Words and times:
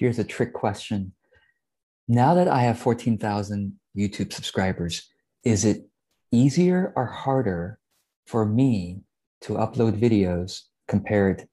here's 0.00 0.18
a 0.18 0.24
trick 0.24 0.54
question. 0.54 1.12
Now 2.08 2.32
that 2.34 2.48
I 2.48 2.62
have 2.62 2.78
14,000 2.78 3.78
YouTube 3.94 4.32
subscribers, 4.32 5.06
is 5.44 5.66
it 5.66 5.86
easier 6.32 6.94
or 6.96 7.04
harder 7.04 7.78
for 8.26 8.46
me 8.46 9.02
to 9.42 9.54
upload 9.54 10.00
videos 10.00 10.62
compared 10.88 11.46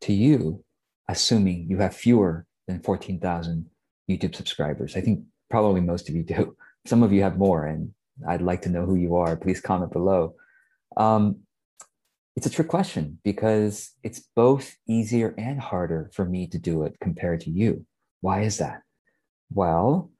to 0.00 0.12
you, 0.12 0.64
assuming 1.08 1.66
you 1.70 1.78
have 1.78 1.94
fewer 1.94 2.44
than 2.66 2.80
14,000 2.80 3.70
YouTube 4.10 4.34
subscribers? 4.34 4.96
I 4.96 5.00
think 5.00 5.20
probably 5.48 5.80
most 5.80 6.08
of 6.08 6.16
you 6.16 6.24
do. 6.24 6.56
Some 6.86 7.04
of 7.04 7.12
you 7.12 7.22
have 7.22 7.38
more, 7.38 7.66
and 7.66 7.92
I'd 8.26 8.42
like 8.42 8.62
to 8.62 8.68
know 8.68 8.84
who 8.84 8.96
you 8.96 9.14
are. 9.14 9.36
Please 9.36 9.60
comment 9.60 9.92
below. 9.92 10.34
Um, 10.96 11.42
it's 12.34 12.46
a 12.46 12.50
trick 12.50 12.66
question 12.66 13.20
because 13.22 13.92
it's 14.02 14.26
both 14.34 14.76
easier 14.88 15.34
and 15.38 15.60
harder 15.60 16.10
for 16.12 16.24
me 16.24 16.48
to 16.48 16.58
do 16.58 16.82
it 16.82 16.96
compared 17.00 17.40
to 17.42 17.50
you. 17.50 17.86
Why 18.22 18.42
is 18.42 18.58
that? 18.58 18.82
Well, 19.52 20.10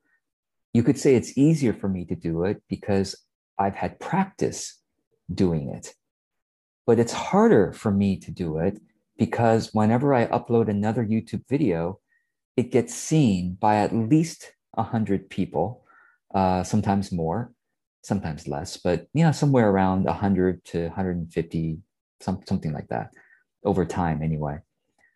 you 0.74 0.82
could 0.82 0.98
say 0.98 1.14
it's 1.14 1.38
easier 1.38 1.72
for 1.72 1.88
me 1.88 2.04
to 2.06 2.14
do 2.14 2.44
it 2.44 2.62
because 2.68 3.16
I've 3.58 3.76
had 3.76 4.00
practice 4.00 4.78
doing 5.32 5.70
it. 5.70 5.94
But 6.84 6.98
it's 6.98 7.12
harder 7.12 7.72
for 7.72 7.92
me 7.92 8.18
to 8.18 8.30
do 8.30 8.58
it 8.58 8.80
because 9.16 9.72
whenever 9.72 10.12
I 10.12 10.26
upload 10.26 10.68
another 10.68 11.06
YouTube 11.06 11.44
video, 11.48 12.00
it 12.56 12.72
gets 12.72 12.92
seen 12.92 13.56
by 13.60 13.76
at 13.76 13.94
least 13.94 14.52
100 14.72 15.30
people, 15.30 15.84
uh, 16.34 16.64
sometimes 16.64 17.12
more, 17.12 17.52
sometimes 18.02 18.48
less, 18.48 18.76
but 18.76 19.06
you 19.14 19.22
know, 19.22 19.32
somewhere 19.32 19.70
around 19.70 20.04
100 20.04 20.64
to 20.64 20.88
150, 20.88 21.78
some, 22.20 22.40
something 22.48 22.72
like 22.72 22.88
that 22.88 23.10
over 23.64 23.84
time 23.84 24.22
anyway. 24.22 24.58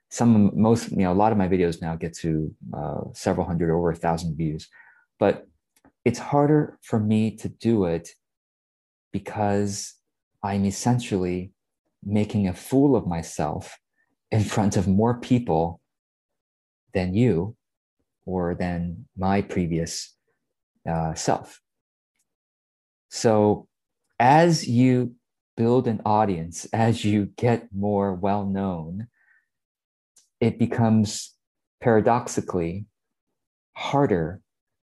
Some, 0.09 0.53
most, 0.55 0.91
you 0.91 0.99
know, 0.99 1.13
a 1.13 1.15
lot 1.15 1.33
of 1.33 1.39
my 1.39 1.49
videos 1.49 1.83
now 1.83 1.97
get 1.97 2.15
to 2.19 2.55
uh, 2.73 3.01
several 3.13 3.47
hundred, 3.47 3.75
over 3.75 3.91
a 3.91 3.97
thousand 3.97 4.37
views, 4.37 4.69
but 5.19 5.47
it's 6.05 6.19
harder 6.19 6.79
for 6.83 7.01
me 7.01 7.33
to 7.37 7.49
do 7.49 7.85
it 7.85 8.11
because 9.13 9.95
I'm 10.43 10.65
essentially 10.65 11.53
making 12.05 12.47
a 12.47 12.55
fool 12.55 12.95
of 12.95 13.07
myself 13.07 13.79
in 14.31 14.45
front 14.45 14.77
of 14.77 14.87
more 14.87 15.19
people 15.19 15.81
than 16.95 17.15
you 17.15 17.57
or 18.25 18.55
than 18.55 19.07
my 19.17 19.43
previous 19.43 20.15
uh, 20.89 21.15
self. 21.15 21.61
So, 23.09 23.69
as 24.19 24.67
you 24.69 25.15
build 25.57 25.89
an 25.89 26.01
audience, 26.05 26.67
as 26.73 27.05
you 27.05 27.27
get 27.37 27.69
more 27.75 28.15
well 28.15 28.45
known, 28.45 29.09
it 30.41 30.59
becomes 30.59 31.35
paradoxically 31.81 32.87
harder 33.75 34.41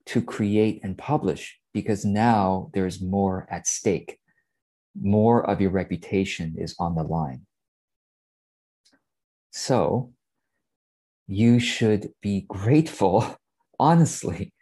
to 0.05 0.21
create 0.21 0.79
and 0.83 0.97
publish 0.97 1.59
because 1.73 2.03
now 2.03 2.69
there's 2.73 3.01
more 3.01 3.47
at 3.51 3.67
stake. 3.67 4.17
More 4.99 5.47
of 5.47 5.61
your 5.61 5.69
reputation 5.69 6.55
is 6.57 6.75
on 6.79 6.95
the 6.95 7.03
line. 7.03 7.45
So, 9.51 10.13
you 11.27 11.59
should 11.59 12.09
be 12.21 12.41
grateful, 12.47 13.37
honestly. 13.79 14.53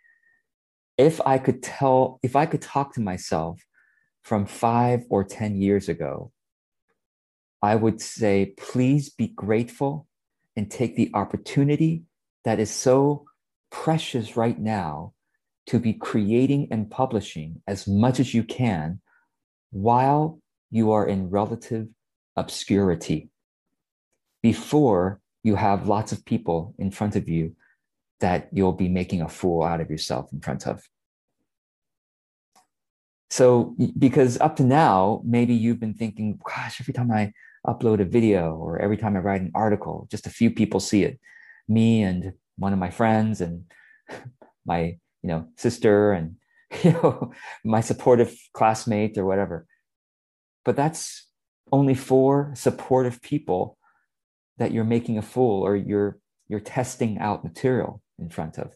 If 0.97 1.21
I 1.25 1.37
could 1.37 1.63
tell, 1.63 2.19
if 2.23 2.35
I 2.35 2.45
could 2.45 2.61
talk 2.61 2.93
to 2.93 3.01
myself 3.01 3.61
from 4.23 4.45
five 4.45 5.05
or 5.09 5.23
10 5.23 5.55
years 5.61 5.87
ago, 5.87 6.31
I 7.61 7.75
would 7.75 8.01
say, 8.01 8.53
please 8.57 9.09
be 9.09 9.27
grateful 9.27 10.07
and 10.57 10.69
take 10.69 10.95
the 10.95 11.11
opportunity 11.13 12.03
that 12.43 12.59
is 12.59 12.71
so 12.71 13.25
precious 13.69 14.35
right 14.35 14.59
now 14.59 15.13
to 15.67 15.79
be 15.79 15.93
creating 15.93 16.67
and 16.71 16.89
publishing 16.89 17.61
as 17.67 17.87
much 17.87 18.19
as 18.19 18.33
you 18.33 18.43
can 18.43 18.99
while 19.71 20.39
you 20.71 20.91
are 20.91 21.07
in 21.07 21.29
relative 21.29 21.87
obscurity 22.35 23.29
before 24.41 25.21
you 25.43 25.55
have 25.55 25.87
lots 25.87 26.11
of 26.11 26.25
people 26.25 26.73
in 26.79 26.89
front 26.89 27.15
of 27.15 27.29
you 27.29 27.55
that 28.19 28.49
you'll 28.51 28.73
be 28.73 28.89
making 28.89 29.21
a 29.21 29.29
fool 29.29 29.63
out 29.63 29.79
of 29.79 29.89
yourself 29.91 30.31
in 30.33 30.39
front 30.39 30.65
of. 30.65 30.81
So, 33.29 33.75
because 33.97 34.39
up 34.39 34.55
to 34.55 34.63
now, 34.63 35.21
maybe 35.25 35.53
you've 35.53 35.79
been 35.79 35.93
thinking, 35.93 36.39
gosh, 36.43 36.79
every 36.79 36.93
time 36.93 37.11
I 37.11 37.33
upload 37.65 38.01
a 38.01 38.05
video 38.05 38.55
or 38.55 38.79
every 38.79 38.97
time 38.97 39.15
I 39.15 39.19
write 39.19 39.41
an 39.41 39.51
article, 39.55 40.07
just 40.11 40.27
a 40.27 40.31
few 40.31 40.51
people 40.51 40.79
see 40.79 41.03
it. 41.03 41.19
Me 41.67 42.03
and 42.03 42.33
one 42.57 42.73
of 42.73 42.79
my 42.79 42.89
friends 42.89 43.41
and 43.41 43.65
my, 44.65 44.97
you 45.21 45.29
know, 45.29 45.47
sister 45.55 46.11
and 46.11 46.35
you 46.83 46.91
know, 46.91 47.31
my 47.63 47.81
supportive 47.81 48.35
classmate 48.53 49.17
or 49.17 49.25
whatever. 49.25 49.65
But 50.65 50.75
that's 50.75 51.27
only 51.71 51.93
four 51.93 52.51
supportive 52.55 53.21
people 53.21 53.77
that 54.57 54.71
you're 54.71 54.83
making 54.83 55.17
a 55.17 55.21
fool 55.21 55.61
or 55.65 55.75
you're 55.75 56.19
you're 56.49 56.59
testing 56.59 57.17
out 57.19 57.43
material 57.43 58.01
in 58.17 58.29
front 58.29 58.57
of. 58.57 58.73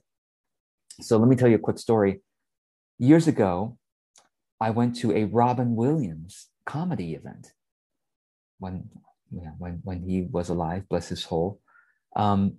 So 1.00 1.18
let 1.18 1.30
me 1.30 1.36
tell 1.36 1.48
you 1.48 1.56
a 1.56 1.60
quick 1.60 1.80
story. 1.80 2.22
Years 3.00 3.28
ago, 3.28 3.78
I 4.60 4.70
went 4.70 4.96
to 4.98 5.12
a 5.14 5.24
Robin 5.26 5.76
Williams 5.76 6.48
comedy 6.66 7.14
event 7.14 7.54
when 8.62 8.90
when 9.58 9.82
when 9.84 10.02
he 10.02 10.28
was 10.32 10.50
alive, 10.50 10.88
bless 10.88 11.10
his 11.10 11.24
soul. 11.24 11.60
Um, 12.16 12.58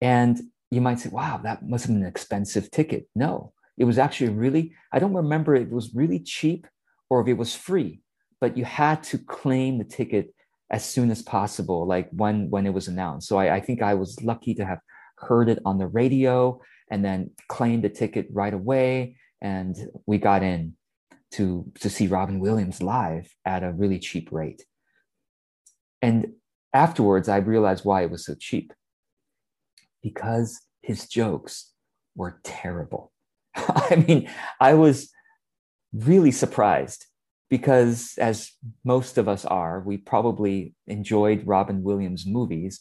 and 0.00 0.40
you 0.70 0.80
might 0.80 1.00
say, 1.00 1.10
"Wow, 1.10 1.40
that 1.44 1.68
must 1.68 1.84
have 1.84 1.94
been 1.94 2.02
an 2.02 2.08
expensive 2.08 2.70
ticket." 2.70 3.08
No, 3.14 3.52
it 3.76 3.84
was 3.84 3.98
actually 3.98 4.30
really. 4.30 4.74
I 4.92 4.98
don't 4.98 5.14
remember 5.14 5.54
it 5.54 5.70
was 5.70 5.94
really 5.94 6.20
cheap 6.20 6.66
or 7.10 7.20
if 7.20 7.28
it 7.28 7.34
was 7.34 7.54
free, 7.54 8.00
but 8.40 8.56
you 8.56 8.64
had 8.64 9.02
to 9.04 9.18
claim 9.18 9.78
the 9.78 9.84
ticket 9.84 10.34
as 10.70 10.84
soon 10.84 11.10
as 11.10 11.22
possible, 11.22 11.86
like 11.86 12.08
when 12.10 12.50
when 12.50 12.66
it 12.66 12.74
was 12.74 12.88
announced. 12.88 13.28
So 13.28 13.36
I, 13.36 13.56
I 13.56 13.60
think 13.60 13.82
I 13.82 13.94
was 13.94 14.22
lucky 14.22 14.54
to 14.54 14.64
have 14.64 14.80
heard 15.16 15.48
it 15.48 15.60
on 15.64 15.78
the 15.78 15.86
radio 15.86 16.60
and 16.90 17.04
then 17.04 17.30
claimed 17.48 17.84
the 17.84 17.90
ticket 17.90 18.26
right 18.30 18.54
away, 18.54 19.16
and 19.42 19.76
we 20.06 20.18
got 20.18 20.42
in 20.42 20.74
to 21.34 21.70
to 21.80 21.90
see 21.90 22.06
Robin 22.06 22.40
Williams 22.40 22.82
live 22.82 23.34
at 23.44 23.62
a 23.62 23.72
really 23.72 23.98
cheap 23.98 24.30
rate. 24.32 24.64
And 26.02 26.32
afterwards, 26.72 27.28
I 27.28 27.38
realized 27.38 27.84
why 27.84 28.02
it 28.02 28.10
was 28.10 28.26
so 28.26 28.34
cheap. 28.34 28.72
Because 30.02 30.60
his 30.82 31.08
jokes 31.08 31.72
were 32.14 32.40
terrible. 32.44 33.12
I 33.56 34.04
mean, 34.06 34.28
I 34.60 34.74
was 34.74 35.10
really 35.92 36.30
surprised 36.30 37.06
because 37.50 38.14
as 38.18 38.50
most 38.84 39.16
of 39.16 39.28
us 39.28 39.44
are 39.44 39.80
we 39.86 39.96
probably 39.96 40.74
enjoyed 40.88 41.46
robin 41.46 41.84
williams 41.84 42.26
movies 42.26 42.80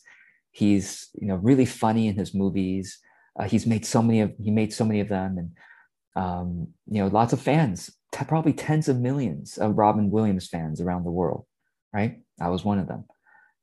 he's 0.52 1.10
you 1.22 1.28
know 1.28 1.36
really 1.36 1.66
funny 1.66 2.08
in 2.08 2.16
his 2.16 2.34
movies 2.34 2.98
uh, 3.40 3.44
he's 3.44 3.68
made 3.68 3.86
so 3.86 4.02
many 4.02 4.22
of 4.22 4.34
he 4.42 4.50
made 4.50 4.74
so 4.74 4.84
many 4.84 5.00
of 5.00 5.10
them 5.10 5.38
and 5.38 5.52
um, 6.16 6.68
you 6.88 7.02
know 7.02 7.08
lots 7.08 7.34
of 7.34 7.42
fans 7.42 7.92
t- 8.14 8.26
probably 8.26 8.54
tens 8.54 8.88
of 8.88 9.00
millions 9.00 9.58
of 9.58 9.78
robin 9.78 10.10
williams 10.10 10.48
fans 10.48 10.80
around 10.80 11.04
the 11.04 11.12
world 11.12 11.46
right? 11.94 12.20
I 12.42 12.50
was 12.50 12.66
one 12.66 12.80
of 12.80 12.88
them. 12.88 13.06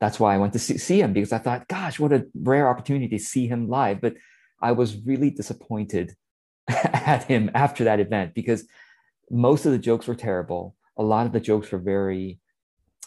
That's 0.00 0.19
why 0.19 0.34
i 0.34 0.38
went 0.38 0.55
to 0.55 0.59
see, 0.59 0.78
see 0.78 1.00
him 1.00 1.12
because 1.12 1.33
i 1.33 1.38
thought 1.38 1.69
gosh 1.69 1.99
what 1.99 2.12
a 2.12 2.27
rare 2.34 2.69
opportunity 2.69 3.09
to 3.09 3.19
see 3.22 3.47
him 3.47 3.69
live. 3.69 4.00
But 4.00 4.15
i 4.62 4.72
was 4.72 4.97
really 5.05 5.31
disappointed 5.31 6.15
at 6.69 7.25
him 7.25 7.50
after 7.55 7.84
that 7.84 8.00
event 8.00 8.34
because 8.34 8.66
most 9.31 9.66
of 9.66 9.72
the 9.72 9.78
jokes 9.78 10.06
were 10.06 10.15
terrible. 10.15 10.75
A 10.97 11.03
lot 11.03 11.27
of 11.27 11.33
the 11.33 11.41
jokes 11.41 11.71
were 11.71 11.78
very 11.78 12.41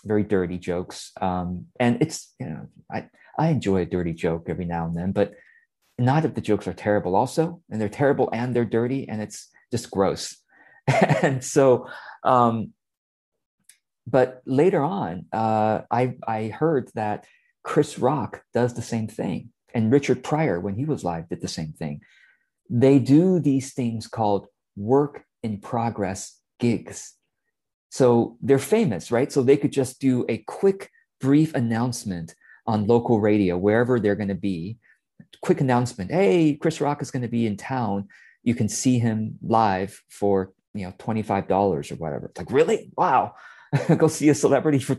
very 0.05 0.23
dirty 0.23 0.57
jokes. 0.57 1.11
Um, 1.21 1.67
and 1.79 2.01
it's 2.01 2.33
you 2.39 2.47
know 2.47 2.67
i 2.91 3.07
i 3.39 3.47
enjoy 3.47 3.81
a 3.81 3.85
dirty 3.85 4.13
joke 4.13 4.47
every 4.49 4.65
now 4.65 4.85
and 4.85 4.95
then 4.95 5.13
but 5.13 5.33
not 5.97 6.25
if 6.25 6.33
the 6.33 6.41
jokes 6.41 6.67
are 6.67 6.73
terrible 6.73 7.15
also 7.15 7.61
and 7.69 7.79
they're 7.79 7.89
terrible 7.89 8.29
and 8.33 8.53
they're 8.53 8.65
dirty 8.65 9.07
and 9.07 9.21
it's 9.21 9.49
just 9.71 9.89
gross 9.89 10.42
and 11.21 11.43
so 11.43 11.87
um, 12.23 12.73
but 14.05 14.41
later 14.45 14.83
on 14.83 15.25
uh, 15.31 15.81
i 15.89 16.15
i 16.27 16.47
heard 16.47 16.89
that 16.95 17.25
chris 17.63 17.97
rock 17.97 18.43
does 18.53 18.73
the 18.73 18.81
same 18.81 19.07
thing 19.07 19.49
and 19.73 19.91
richard 19.91 20.23
pryor 20.23 20.59
when 20.59 20.75
he 20.75 20.85
was 20.85 21.03
live 21.03 21.27
did 21.29 21.41
the 21.41 21.47
same 21.47 21.73
thing 21.73 22.01
they 22.69 22.99
do 22.99 23.39
these 23.39 23.73
things 23.73 24.07
called 24.07 24.47
work 24.75 25.25
in 25.41 25.59
progress 25.59 26.39
gigs 26.59 27.13
so 27.93 28.37
they're 28.41 28.57
famous, 28.57 29.11
right? 29.11 29.31
So 29.31 29.43
they 29.43 29.55
could 29.55 29.71
just 29.71 30.01
do 30.01 30.25
a 30.27 30.39
quick, 30.47 30.89
brief 31.21 31.53
announcement 31.53 32.33
on 32.65 32.87
local 32.87 33.21
radio, 33.21 33.55
wherever 33.55 33.99
they're 33.99 34.15
going 34.15 34.29
to 34.29 34.33
be. 34.33 34.79
Quick 35.43 35.61
announcement 35.61 36.09
Hey, 36.09 36.55
Chris 36.55 36.81
Rock 36.81 37.03
is 37.03 37.11
going 37.11 37.21
to 37.21 37.27
be 37.27 37.45
in 37.45 37.55
town. 37.55 38.07
You 38.41 38.55
can 38.55 38.67
see 38.67 38.97
him 38.97 39.37
live 39.43 40.01
for 40.09 40.53
you 40.73 40.85
know 40.85 40.93
$25 40.99 41.91
or 41.91 41.95
whatever. 41.95 42.27
It's 42.27 42.37
like, 42.37 42.51
really? 42.51 42.91
Wow. 42.97 43.35
Go 43.97 44.07
see 44.07 44.29
a 44.29 44.35
celebrity 44.35 44.79
for 44.79 44.97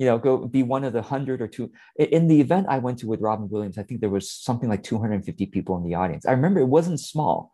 you 0.00 0.06
know, 0.06 0.16
go 0.16 0.46
be 0.46 0.62
one 0.62 0.82
of 0.84 0.94
the 0.94 1.02
hundred 1.02 1.42
or 1.42 1.46
two. 1.46 1.70
In 1.98 2.26
the 2.26 2.40
event 2.40 2.68
I 2.70 2.78
went 2.78 3.00
to 3.00 3.06
with 3.06 3.20
Robin 3.20 3.50
Williams, 3.50 3.76
I 3.76 3.82
think 3.82 4.00
there 4.00 4.08
was 4.08 4.32
something 4.32 4.66
like 4.66 4.82
250 4.82 5.44
people 5.46 5.76
in 5.76 5.84
the 5.84 5.94
audience. 5.94 6.24
I 6.24 6.32
remember 6.32 6.58
it 6.58 6.68
wasn't 6.68 7.00
small. 7.00 7.52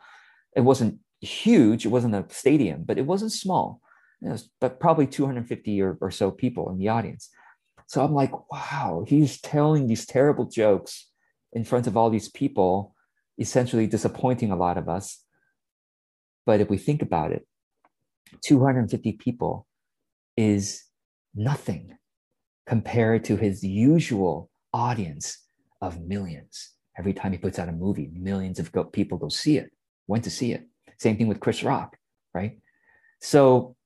It 0.54 0.60
wasn't 0.60 1.00
huge. 1.20 1.84
It 1.84 1.88
wasn't 1.88 2.14
a 2.14 2.24
stadium, 2.28 2.84
but 2.84 2.98
it 2.98 3.06
wasn't 3.06 3.32
small. 3.32 3.80
It 4.22 4.28
was, 4.28 4.48
but 4.60 4.78
probably 4.78 5.08
250 5.08 5.82
or, 5.82 5.98
or 6.00 6.12
so 6.12 6.30
people 6.30 6.70
in 6.70 6.78
the 6.78 6.88
audience. 6.88 7.30
So 7.88 8.04
I'm 8.04 8.14
like, 8.14 8.30
wow, 8.52 9.04
he's 9.08 9.40
telling 9.40 9.88
these 9.88 10.06
terrible 10.06 10.44
jokes 10.44 11.08
in 11.52 11.64
front 11.64 11.88
of 11.88 11.96
all 11.96 12.10
these 12.10 12.28
people, 12.28 12.94
essentially 13.40 13.88
disappointing 13.88 14.52
a 14.52 14.56
lot 14.56 14.78
of 14.78 14.88
us. 14.88 15.20
But 16.44 16.60
if 16.60 16.70
we 16.70 16.78
think 16.78 17.02
about 17.02 17.32
it, 17.32 17.44
250 18.42 19.12
people 19.12 19.66
is 20.36 20.84
nothing 21.34 21.96
compared 22.66 23.24
to 23.24 23.36
his 23.36 23.62
usual 23.62 24.50
audience 24.72 25.46
of 25.80 26.00
millions. 26.00 26.72
Every 26.98 27.12
time 27.12 27.32
he 27.32 27.38
puts 27.38 27.58
out 27.58 27.68
a 27.68 27.72
movie, 27.72 28.10
millions 28.12 28.58
of 28.58 28.72
people 28.92 29.18
go 29.18 29.28
see 29.28 29.58
it, 29.58 29.70
went 30.06 30.24
to 30.24 30.30
see 30.30 30.52
it. 30.52 30.66
Same 30.98 31.16
thing 31.16 31.28
with 31.28 31.40
Chris 31.40 31.62
Rock, 31.62 31.96
right? 32.34 32.58
So 33.20 33.76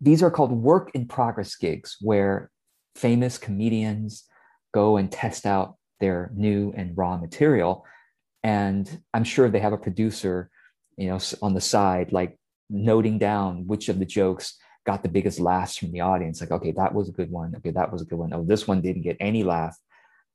these 0.00 0.22
are 0.22 0.30
called 0.30 0.52
work 0.52 0.90
in 0.94 1.06
progress 1.06 1.54
gigs 1.56 1.96
where 2.00 2.50
famous 2.94 3.38
comedians 3.38 4.24
go 4.72 4.96
and 4.96 5.10
test 5.10 5.46
out 5.46 5.76
their 6.00 6.30
new 6.34 6.72
and 6.76 6.96
raw 6.96 7.16
material. 7.16 7.84
And 8.42 9.02
I'm 9.14 9.24
sure 9.24 9.48
they 9.48 9.60
have 9.60 9.72
a 9.72 9.78
producer, 9.78 10.50
you 10.96 11.08
know, 11.08 11.18
on 11.42 11.54
the 11.54 11.60
side, 11.60 12.12
like 12.12 12.38
noting 12.70 13.18
down 13.18 13.66
which 13.66 13.88
of 13.88 13.98
the 13.98 14.04
jokes 14.04 14.56
got 14.86 15.02
the 15.02 15.08
biggest 15.08 15.40
laughs 15.40 15.76
from 15.76 15.92
the 15.92 16.00
audience. 16.00 16.40
Like, 16.40 16.50
okay, 16.50 16.72
that 16.72 16.94
was 16.94 17.08
a 17.08 17.12
good 17.12 17.30
one. 17.30 17.54
Okay, 17.56 17.70
that 17.70 17.92
was 17.92 18.02
a 18.02 18.04
good 18.04 18.18
one. 18.18 18.32
Oh, 18.32 18.44
this 18.44 18.66
one 18.66 18.80
didn't 18.80 19.02
get 19.02 19.16
any 19.20 19.42
laugh, 19.44 19.76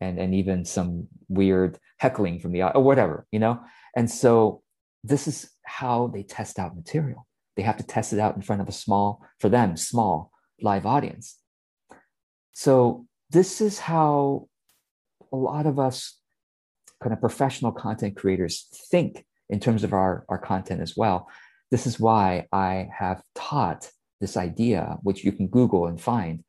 and 0.02 0.20
and 0.20 0.34
even 0.36 0.66
some 0.66 1.08
weird 1.28 1.78
heckling 1.98 2.40
from 2.40 2.52
the 2.52 2.64
or 2.64 2.84
whatever, 2.84 3.26
you 3.32 3.40
know. 3.40 3.62
And 3.96 4.10
so 4.10 4.62
this 5.04 5.28
is 5.28 5.50
how 5.66 6.08
they 6.08 6.24
test 6.24 6.60
out 6.60 6.76
material. 6.76 7.28
They 7.56 7.64
have 7.64 7.78
to 7.78 7.84
test 7.84 8.14
it 8.14 8.20
out 8.20 8.36
in 8.36 8.42
front 8.42 8.62
of 8.62 8.68
a 8.68 8.72
small, 8.72 9.22
for 9.40 9.50
them, 9.50 9.78
small 9.78 10.32
live 10.62 10.86
audience. 10.86 11.38
So 12.54 13.06
this 13.30 13.62
is 13.62 13.80
how 13.80 14.48
a 15.32 15.36
lot 15.36 15.66
of 15.66 15.80
us 15.80 16.18
kind 17.02 17.14
of 17.14 17.20
professional 17.20 17.72
content 17.72 18.16
creators 18.16 18.68
think 18.90 19.26
in 19.50 19.60
terms 19.60 19.84
of 19.84 19.94
our, 19.94 20.26
our 20.30 20.38
content 20.38 20.82
as 20.82 20.96
well. 20.96 21.28
This 21.74 21.88
is 21.88 22.00
why 22.00 22.46
I 22.52 22.88
have 22.96 23.24
taught 23.34 23.90
this 24.22 24.38
idea, 24.38 25.00
which 25.02 25.24
you 25.24 25.32
can 25.32 25.48
Google 25.48 25.88
and 25.88 26.00
find, 26.00 26.44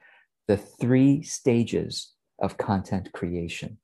the 0.49 0.59
three 0.59 1.23
stages 1.23 2.12
of 2.38 2.59
content 2.59 3.11
creation. 3.15 3.79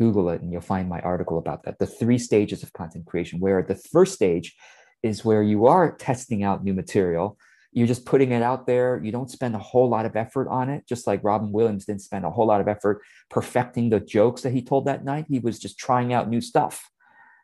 Google 0.00 0.30
it 0.30 0.42
and 0.42 0.50
you'll 0.50 0.62
find 0.62 0.88
my 0.88 0.98
article 0.98 1.38
about 1.38 1.62
that. 1.62 1.78
The 1.78 1.86
three 1.86 2.18
stages 2.18 2.64
of 2.64 2.72
content 2.72 3.06
creation, 3.06 3.38
where 3.38 3.62
the 3.62 3.76
first 3.76 4.14
stage 4.14 4.56
is 5.04 5.24
where 5.24 5.44
you 5.44 5.66
are 5.66 5.94
testing 5.94 6.42
out 6.42 6.64
new 6.64 6.74
material. 6.74 7.38
You're 7.70 7.86
just 7.86 8.04
putting 8.04 8.32
it 8.32 8.42
out 8.42 8.66
there. 8.66 9.00
You 9.04 9.12
don't 9.12 9.30
spend 9.30 9.54
a 9.54 9.60
whole 9.60 9.88
lot 9.88 10.06
of 10.06 10.16
effort 10.16 10.48
on 10.48 10.70
it, 10.70 10.88
just 10.88 11.06
like 11.06 11.22
Robin 11.22 11.52
Williams 11.52 11.84
didn't 11.84 12.02
spend 12.02 12.24
a 12.24 12.30
whole 12.30 12.48
lot 12.48 12.60
of 12.60 12.66
effort 12.66 13.00
perfecting 13.30 13.90
the 13.90 14.00
jokes 14.00 14.42
that 14.42 14.52
he 14.52 14.60
told 14.60 14.86
that 14.86 15.04
night. 15.04 15.26
He 15.28 15.38
was 15.38 15.60
just 15.60 15.78
trying 15.78 16.12
out 16.12 16.28
new 16.28 16.40
stuff, 16.40 16.90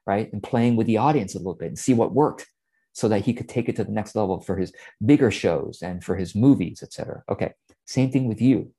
right? 0.04 0.32
And 0.32 0.42
playing 0.42 0.74
with 0.74 0.88
the 0.88 0.96
audience 0.96 1.36
a 1.36 1.38
little 1.38 1.54
bit 1.54 1.68
and 1.68 1.78
see 1.78 1.94
what 1.94 2.12
worked 2.12 2.48
so 2.92 3.08
that 3.08 3.24
he 3.24 3.32
could 3.32 3.48
take 3.48 3.68
it 3.68 3.76
to 3.76 3.84
the 3.84 3.92
next 3.92 4.14
level 4.14 4.40
for 4.40 4.56
his 4.56 4.72
bigger 5.04 5.30
shows 5.30 5.80
and 5.82 6.04
for 6.04 6.16
his 6.16 6.34
movies, 6.34 6.82
etc. 6.82 7.22
Okay, 7.28 7.52
same 7.86 8.10
thing 8.10 8.28
with 8.28 8.40
you. 8.40 8.72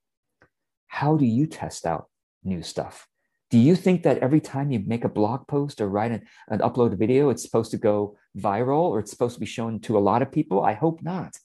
How 0.87 1.17
do 1.17 1.25
you 1.25 1.47
test 1.47 1.85
out 1.85 2.07
new 2.43 2.61
stuff? 2.61 3.07
Do 3.49 3.59
you 3.59 3.75
think 3.75 4.03
that 4.03 4.17
every 4.19 4.39
time 4.39 4.71
you 4.71 4.81
make 4.85 5.03
a 5.03 5.09
blog 5.09 5.47
post 5.47 5.79
or 5.79 5.87
write 5.87 6.11
an, 6.11 6.25
an 6.47 6.59
upload 6.59 6.93
a 6.93 6.95
video, 6.95 7.29
it's 7.29 7.43
supposed 7.43 7.71
to 7.71 7.77
go 7.77 8.17
viral 8.37 8.89
or 8.89 8.99
it's 8.99 9.11
supposed 9.11 9.35
to 9.35 9.39
be 9.39 9.45
shown 9.45 9.79
to 9.81 9.97
a 9.97 9.99
lot 9.99 10.21
of 10.23 10.31
people? 10.31 10.63
I 10.63 10.73
hope 10.73 11.03
not. 11.03 11.37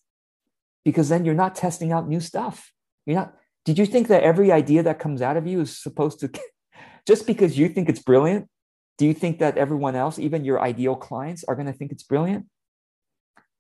Because 0.85 1.11
then 1.11 1.25
you're 1.25 1.35
not 1.35 1.55
testing 1.55 1.93
out 1.93 2.09
new 2.09 2.21
stuff. 2.21 2.73
You're 3.05 3.17
not, 3.17 3.35
did 3.67 3.79
you 3.79 3.85
think 3.85 4.09
that 4.09 4.23
every 4.23 4.51
idea 4.51 4.83
that 4.85 4.99
comes 4.99 5.21
out 5.21 5.37
of 5.37 5.47
you 5.47 5.61
is 5.61 5.79
supposed 5.79 6.21
to, 6.21 6.31
just 7.07 7.27
because 7.27 7.59
you 7.59 7.69
think 7.69 7.91
it's 7.91 8.03
brilliant, 8.03 8.49
do 8.97 9.07
you 9.07 9.15
think 9.15 9.39
that 9.39 9.59
everyone 9.59 9.95
else, 9.95 10.19
even 10.19 10.45
your 10.45 10.61
ideal 10.61 10.97
clients, 10.97 11.45
are 11.45 11.55
going 11.55 11.67
to 11.67 11.73
think 11.73 11.93
it's 11.93 12.03
brilliant? 12.03 12.47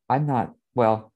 I'm 0.09 0.27
not, 0.27 0.55
well, 0.75 1.13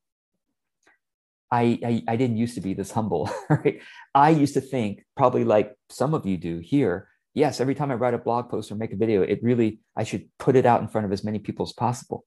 I, 1.50 1.78
I, 1.84 2.02
I 2.08 2.16
didn't 2.16 2.38
used 2.38 2.54
to 2.54 2.60
be 2.60 2.74
this 2.74 2.90
humble, 2.90 3.30
right? 3.50 3.80
I 4.14 4.30
used 4.30 4.54
to 4.54 4.60
think, 4.60 5.04
probably 5.16 5.44
like 5.44 5.74
some 5.90 6.14
of 6.14 6.26
you 6.26 6.36
do 6.36 6.58
here, 6.58 7.08
yes, 7.34 7.60
every 7.60 7.74
time 7.74 7.90
I 7.90 7.94
write 7.94 8.14
a 8.14 8.18
blog 8.18 8.48
post 8.48 8.70
or 8.70 8.74
make 8.74 8.92
a 8.92 8.96
video, 8.96 9.22
it 9.22 9.40
really, 9.42 9.80
I 9.96 10.04
should 10.04 10.28
put 10.38 10.56
it 10.56 10.66
out 10.66 10.80
in 10.80 10.88
front 10.88 11.04
of 11.04 11.12
as 11.12 11.24
many 11.24 11.38
people 11.38 11.64
as 11.64 11.72
possible. 11.72 12.24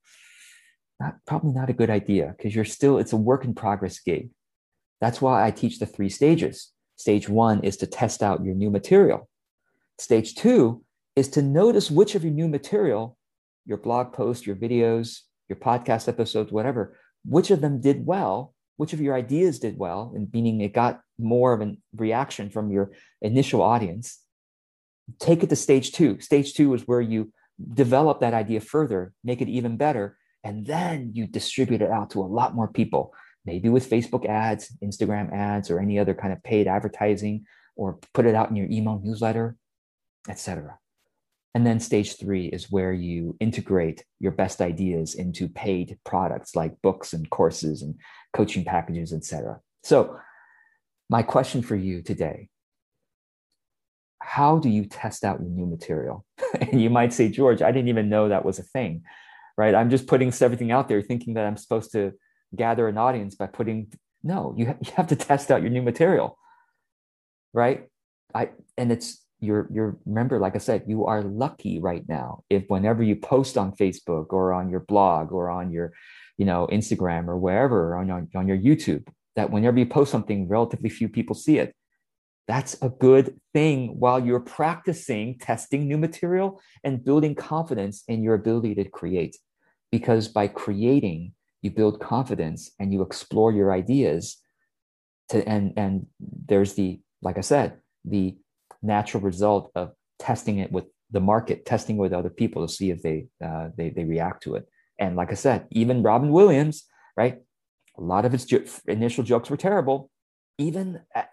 Not, 1.00 1.16
probably 1.26 1.52
not 1.52 1.70
a 1.70 1.74
good 1.74 1.90
idea 1.90 2.34
because 2.36 2.54
you're 2.54 2.64
still, 2.64 2.98
it's 2.98 3.12
a 3.12 3.16
work 3.16 3.44
in 3.44 3.54
progress 3.54 3.98
gig. 4.00 4.30
That's 5.00 5.20
why 5.20 5.46
I 5.46 5.50
teach 5.50 5.78
the 5.78 5.86
three 5.86 6.08
stages. 6.08 6.72
Stage 6.96 7.28
one 7.28 7.62
is 7.62 7.76
to 7.78 7.86
test 7.86 8.22
out 8.22 8.44
your 8.44 8.54
new 8.54 8.70
material. 8.70 9.28
Stage 9.98 10.34
two 10.34 10.82
is 11.14 11.28
to 11.30 11.42
notice 11.42 11.90
which 11.90 12.14
of 12.14 12.24
your 12.24 12.32
new 12.32 12.48
material, 12.48 13.18
your 13.66 13.78
blog 13.78 14.12
post, 14.12 14.46
your 14.46 14.56
videos, 14.56 15.20
your 15.48 15.56
podcast 15.56 16.08
episodes, 16.08 16.52
whatever, 16.52 16.96
which 17.24 17.50
of 17.50 17.60
them 17.60 17.80
did 17.80 18.06
well, 18.06 18.54
which 18.76 18.92
of 18.92 19.00
your 19.00 19.14
ideas 19.14 19.58
did 19.58 19.78
well, 19.78 20.12
and 20.14 20.28
meaning 20.32 20.60
it 20.60 20.72
got 20.72 21.00
more 21.18 21.52
of 21.52 21.62
a 21.62 21.76
reaction 21.94 22.50
from 22.50 22.70
your 22.70 22.92
initial 23.22 23.62
audience 23.62 24.20
take 25.18 25.42
it 25.42 25.48
to 25.50 25.56
stage 25.56 25.92
two. 25.92 26.20
Stage 26.20 26.54
two 26.54 26.74
is 26.74 26.86
where 26.86 27.00
you 27.00 27.32
develop 27.74 28.20
that 28.20 28.34
idea 28.34 28.60
further, 28.60 29.12
make 29.24 29.40
it 29.40 29.48
even 29.48 29.76
better, 29.76 30.16
and 30.44 30.66
then 30.66 31.12
you 31.14 31.26
distribute 31.26 31.82
it 31.82 31.90
out 31.90 32.10
to 32.10 32.20
a 32.20 32.26
lot 32.26 32.54
more 32.54 32.68
people, 32.68 33.14
maybe 33.44 33.68
with 33.68 33.88
Facebook 33.88 34.26
ads, 34.26 34.76
Instagram 34.82 35.32
ads, 35.32 35.70
or 35.70 35.80
any 35.80 35.98
other 35.98 36.14
kind 36.14 36.32
of 36.32 36.42
paid 36.42 36.66
advertising, 36.66 37.44
or 37.76 37.98
put 38.14 38.26
it 38.26 38.34
out 38.34 38.50
in 38.50 38.56
your 38.56 38.68
email 38.70 39.00
newsletter, 39.02 39.56
etc. 40.28 40.78
And 41.56 41.66
then 41.66 41.80
stage 41.80 42.18
three 42.18 42.48
is 42.48 42.70
where 42.70 42.92
you 42.92 43.34
integrate 43.40 44.04
your 44.20 44.32
best 44.32 44.60
ideas 44.60 45.14
into 45.14 45.48
paid 45.48 45.96
products 46.04 46.54
like 46.54 46.82
books 46.82 47.14
and 47.14 47.30
courses 47.30 47.80
and 47.80 47.94
coaching 48.34 48.62
packages, 48.62 49.10
etc. 49.14 49.60
So, 49.82 50.18
my 51.08 51.22
question 51.22 51.62
for 51.62 51.74
you 51.74 52.02
today 52.02 52.50
how 54.20 54.58
do 54.58 54.68
you 54.68 54.84
test 54.84 55.24
out 55.24 55.40
your 55.40 55.48
new 55.48 55.64
material? 55.64 56.26
and 56.60 56.78
you 56.78 56.90
might 56.90 57.14
say, 57.14 57.30
George, 57.30 57.62
I 57.62 57.72
didn't 57.72 57.88
even 57.88 58.10
know 58.10 58.28
that 58.28 58.44
was 58.44 58.58
a 58.58 58.62
thing, 58.62 59.04
right? 59.56 59.74
I'm 59.74 59.88
just 59.88 60.06
putting 60.06 60.30
everything 60.42 60.72
out 60.72 60.88
there 60.88 61.00
thinking 61.00 61.32
that 61.34 61.46
I'm 61.46 61.56
supposed 61.56 61.90
to 61.92 62.12
gather 62.54 62.86
an 62.86 62.98
audience 62.98 63.34
by 63.34 63.46
putting, 63.46 63.94
no, 64.22 64.52
you, 64.58 64.66
ha- 64.66 64.76
you 64.84 64.92
have 64.96 65.06
to 65.06 65.16
test 65.16 65.50
out 65.50 65.62
your 65.62 65.70
new 65.70 65.80
material, 65.80 66.38
right? 67.54 67.88
I, 68.34 68.50
and 68.76 68.92
it's, 68.92 69.25
you're, 69.40 69.68
you're, 69.72 69.98
remember, 70.06 70.38
like 70.38 70.54
I 70.54 70.58
said, 70.58 70.84
you 70.86 71.06
are 71.06 71.22
lucky 71.22 71.78
right 71.78 72.04
now 72.08 72.42
if 72.48 72.64
whenever 72.68 73.02
you 73.02 73.16
post 73.16 73.58
on 73.58 73.72
Facebook 73.72 74.26
or 74.30 74.52
on 74.52 74.70
your 74.70 74.80
blog 74.80 75.32
or 75.32 75.50
on 75.50 75.70
your, 75.70 75.92
you 76.38 76.46
know, 76.46 76.68
Instagram 76.72 77.28
or 77.28 77.36
wherever, 77.36 77.96
on, 77.96 78.10
on, 78.10 78.28
on 78.34 78.48
your 78.48 78.58
YouTube, 78.58 79.06
that 79.36 79.50
whenever 79.50 79.78
you 79.78 79.86
post 79.86 80.10
something, 80.10 80.48
relatively 80.48 80.88
few 80.88 81.08
people 81.08 81.34
see 81.34 81.58
it 81.58 81.74
that's 82.48 82.76
a 82.80 82.88
good 82.88 83.40
thing 83.52 83.98
while 83.98 84.24
you're 84.24 84.40
practicing 84.40 85.38
testing 85.38 85.88
new 85.88 85.98
material 85.98 86.60
and 86.84 87.04
building 87.04 87.34
confidence 87.34 88.04
in 88.06 88.22
your 88.22 88.34
ability 88.34 88.74
to 88.76 88.88
create. 88.88 89.36
Because 89.90 90.28
by 90.28 90.48
creating, 90.48 91.32
you 91.62 91.70
build 91.70 92.00
confidence 92.00 92.70
and 92.78 92.92
you 92.92 93.02
explore 93.02 93.52
your 93.52 93.72
ideas. 93.72 94.38
To, 95.30 95.46
and, 95.48 95.72
and 95.76 96.06
there's 96.20 96.74
the, 96.74 97.00
like 97.20 97.38
I 97.38 97.40
said, 97.40 97.78
the 98.04 98.36
natural 98.82 99.22
result 99.22 99.70
of 99.74 99.92
testing 100.18 100.58
it 100.58 100.72
with 100.72 100.84
the 101.10 101.20
market, 101.20 101.64
testing 101.64 101.96
with 101.96 102.12
other 102.12 102.30
people 102.30 102.66
to 102.66 102.72
see 102.72 102.90
if 102.90 103.02
they, 103.02 103.26
uh, 103.44 103.68
they, 103.76 103.90
they 103.90 104.04
react 104.04 104.42
to 104.42 104.56
it. 104.56 104.66
And 104.98 105.16
like 105.16 105.30
I 105.30 105.34
said, 105.34 105.66
even 105.70 106.02
Robin 106.02 106.30
Williams, 106.30 106.84
right? 107.16 107.38
A 107.98 108.02
lot 108.02 108.24
of 108.24 108.32
his 108.32 108.44
jo- 108.44 108.64
initial 108.86 109.24
jokes 109.24 109.50
were 109.50 109.56
terrible. 109.56 110.10
Even 110.58 111.00
at, 111.14 111.30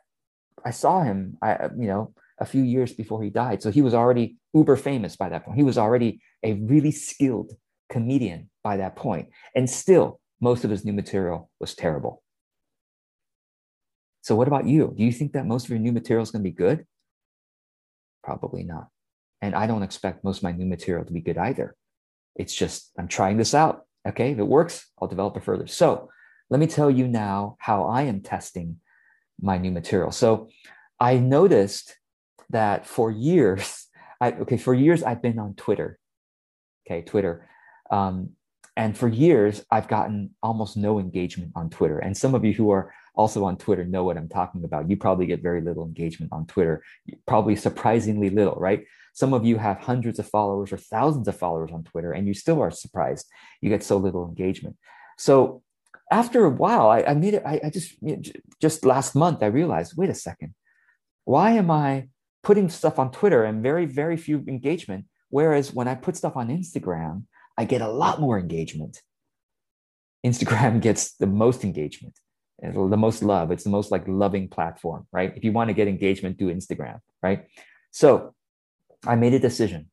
I 0.65 0.71
saw 0.71 1.01
him, 1.01 1.37
I, 1.41 1.69
you 1.77 1.87
know, 1.87 2.13
a 2.39 2.45
few 2.45 2.63
years 2.63 2.93
before 2.93 3.23
he 3.23 3.29
died. 3.29 3.61
So 3.61 3.71
he 3.71 3.81
was 3.81 3.93
already 3.93 4.37
uber 4.53 4.75
famous 4.75 5.15
by 5.15 5.29
that 5.29 5.45
point. 5.45 5.57
He 5.57 5.63
was 5.63 5.77
already 5.77 6.21
a 6.43 6.53
really 6.53 6.91
skilled 6.91 7.53
comedian 7.89 8.49
by 8.63 8.77
that. 8.77 8.97
And 9.55 9.69
still, 9.69 10.19
most 10.41 10.63
of 10.63 10.69
his 10.69 10.83
new 10.83 10.93
material 10.93 11.49
was 11.59 11.73
terrible. 11.73 12.23
So, 14.21 14.35
what 14.35 14.47
about 14.47 14.67
you? 14.67 14.93
Do 14.95 15.03
you 15.03 15.11
think 15.11 15.33
that 15.33 15.45
most 15.45 15.65
of 15.65 15.69
your 15.69 15.79
new 15.79 15.91
material 15.91 16.23
is 16.23 16.31
going 16.31 16.43
to 16.43 16.49
be 16.49 16.55
good? 16.55 16.85
Probably 18.23 18.63
not. 18.63 18.87
And 19.41 19.55
I 19.55 19.67
don't 19.67 19.83
expect 19.83 20.23
most 20.23 20.37
of 20.37 20.43
my 20.43 20.51
new 20.51 20.65
material 20.65 21.05
to 21.05 21.13
be 21.13 21.21
good 21.21 21.37
either. 21.37 21.75
It's 22.35 22.55
just, 22.55 22.91
I'm 22.97 23.07
trying 23.07 23.37
this 23.37 23.53
out. 23.53 23.85
Okay. 24.07 24.31
If 24.31 24.39
it 24.39 24.47
works, 24.47 24.87
I'll 25.01 25.07
develop 25.07 25.37
it 25.37 25.43
further. 25.43 25.67
So, 25.67 26.09
let 26.49 26.59
me 26.59 26.67
tell 26.67 26.91
you 26.91 27.07
now 27.07 27.55
how 27.59 27.85
I 27.85 28.03
am 28.03 28.21
testing 28.21 28.77
my 29.41 29.57
new 29.57 29.71
material. 29.71 30.11
So 30.11 30.49
I 30.99 31.17
noticed 31.17 31.95
that 32.49 32.85
for 32.85 33.09
years, 33.09 33.87
I, 34.21 34.33
okay, 34.33 34.57
for 34.57 34.73
years 34.73 35.03
I've 35.03 35.21
been 35.21 35.39
on 35.39 35.55
Twitter. 35.55 35.99
Okay, 36.85 37.01
Twitter. 37.01 37.49
Um, 37.89 38.31
and 38.75 38.97
for 38.97 39.07
years, 39.07 39.63
I've 39.71 39.87
gotten 39.87 40.31
almost 40.41 40.77
no 40.77 40.99
engagement 40.99 41.51
on 41.55 41.69
Twitter. 41.69 41.99
And 41.99 42.15
some 42.15 42.33
of 42.33 42.43
you 42.43 42.53
who 42.53 42.71
are 42.71 42.93
also 43.15 43.45
on 43.45 43.57
Twitter 43.57 43.85
know 43.85 44.03
what 44.03 44.17
I'm 44.17 44.29
talking 44.29 44.63
about. 44.63 44.89
You 44.89 44.97
probably 44.97 45.25
get 45.25 45.41
very 45.41 45.61
little 45.61 45.85
engagement 45.85 46.31
on 46.31 46.45
Twitter, 46.45 46.83
probably 47.27 47.55
surprisingly 47.55 48.29
little, 48.29 48.55
right? 48.55 48.85
Some 49.13 49.33
of 49.33 49.45
you 49.45 49.57
have 49.57 49.77
hundreds 49.77 50.17
of 50.17 50.27
followers 50.27 50.71
or 50.71 50.77
thousands 50.77 51.27
of 51.27 51.37
followers 51.37 51.71
on 51.71 51.83
Twitter, 51.83 52.11
and 52.11 52.27
you 52.27 52.33
still 52.33 52.61
are 52.61 52.71
surprised 52.71 53.27
you 53.61 53.69
get 53.69 53.83
so 53.83 53.97
little 53.97 54.27
engagement. 54.27 54.75
So 55.17 55.61
after 56.11 56.45
a 56.45 56.49
while, 56.49 56.89
I, 56.89 57.03
I 57.03 57.13
made 57.13 57.35
it. 57.35 57.43
I, 57.45 57.59
I 57.63 57.69
just 57.69 57.95
just 58.61 58.85
last 58.85 59.15
month 59.15 59.43
I 59.43 59.47
realized, 59.47 59.93
wait 59.95 60.09
a 60.09 60.15
second, 60.15 60.55
why 61.25 61.51
am 61.51 61.69
I 61.69 62.09
putting 62.41 62.69
stuff 62.69 62.99
on 62.99 63.11
Twitter 63.11 63.43
and 63.43 63.63
very 63.63 63.85
very 63.85 64.17
few 64.17 64.43
engagement? 64.47 65.05
Whereas 65.29 65.73
when 65.73 65.87
I 65.87 65.95
put 65.95 66.15
stuff 66.15 66.35
on 66.35 66.49
Instagram, 66.49 67.23
I 67.57 67.65
get 67.65 67.81
a 67.81 67.89
lot 67.89 68.19
more 68.19 68.39
engagement. 68.39 69.01
Instagram 70.25 70.81
gets 70.87 71.15
the 71.15 71.27
most 71.27 71.63
engagement, 71.63 72.19
the 72.71 72.97
most 72.97 73.21
love. 73.21 73.51
It's 73.51 73.63
the 73.63 73.69
most 73.69 73.91
like 73.91 74.07
loving 74.07 74.47
platform, 74.47 75.05
right? 75.11 75.33
If 75.35 75.43
you 75.43 75.51
want 75.51 75.69
to 75.69 75.73
get 75.73 75.87
engagement, 75.87 76.37
do 76.37 76.53
Instagram, 76.53 76.99
right? 77.21 77.45
So 77.91 78.33
I 79.05 79.15
made 79.15 79.33
a 79.33 79.39
decision 79.39 79.89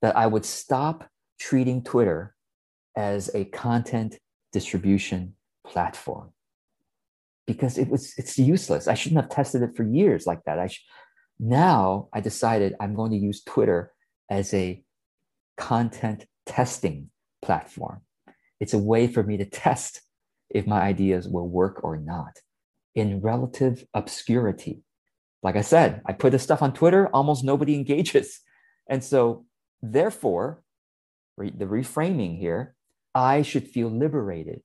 that 0.00 0.16
I 0.16 0.26
would 0.26 0.44
stop 0.44 1.08
treating 1.38 1.82
Twitter 1.82 2.34
as 2.96 3.30
a 3.34 3.44
content 3.46 4.18
distribution 4.52 5.34
platform 5.66 6.30
because 7.46 7.76
it 7.76 7.88
was 7.88 8.14
it's 8.16 8.38
useless. 8.38 8.88
I 8.88 8.94
shouldn't 8.94 9.20
have 9.20 9.30
tested 9.30 9.62
it 9.62 9.76
for 9.76 9.84
years 9.84 10.26
like 10.26 10.44
that. 10.46 10.58
I 10.58 10.68
sh- 10.68 10.84
now 11.38 12.08
I 12.12 12.20
decided 12.20 12.74
I'm 12.80 12.94
going 12.94 13.10
to 13.10 13.18
use 13.18 13.42
Twitter 13.42 13.92
as 14.30 14.54
a 14.54 14.82
content 15.56 16.24
testing 16.46 17.10
platform. 17.42 18.00
It's 18.60 18.72
a 18.72 18.78
way 18.78 19.08
for 19.08 19.22
me 19.22 19.36
to 19.36 19.44
test 19.44 20.00
if 20.50 20.66
my 20.66 20.80
ideas 20.80 21.28
will 21.28 21.48
work 21.48 21.82
or 21.82 21.96
not 21.96 22.38
in 22.94 23.20
relative 23.20 23.84
obscurity. 23.94 24.82
Like 25.42 25.56
I 25.56 25.62
said, 25.62 26.00
I 26.06 26.12
put 26.12 26.32
this 26.32 26.42
stuff 26.42 26.62
on 26.62 26.72
Twitter, 26.72 27.08
almost 27.08 27.44
nobody 27.44 27.74
engages. 27.80 28.40
And 28.88 29.02
so, 29.02 29.46
therefore, 29.82 30.62
the 31.36 31.66
reframing 31.66 32.38
here, 32.38 32.74
I 33.14 33.42
should 33.42 33.68
feel 33.68 33.88
liberated 33.88 34.62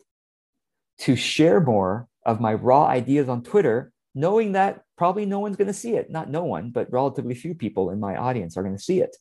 to 0.99 1.15
share 1.15 1.61
more 1.61 2.07
of 2.25 2.41
my 2.41 2.53
raw 2.53 2.85
ideas 2.85 3.29
on 3.29 3.43
Twitter, 3.43 3.91
knowing 4.13 4.51
that 4.51 4.83
probably 4.97 5.25
no 5.25 5.39
one's 5.39 5.55
going 5.55 5.67
to 5.67 5.73
see 5.73 5.95
it. 5.95 6.11
Not 6.11 6.29
no 6.29 6.43
one, 6.43 6.71
but 6.71 6.91
relatively 6.91 7.33
few 7.33 7.55
people 7.55 7.89
in 7.89 7.99
my 7.99 8.15
audience 8.17 8.57
are 8.57 8.63
going 8.63 8.75
to 8.75 8.81
see 8.81 8.99
it. 8.99 9.15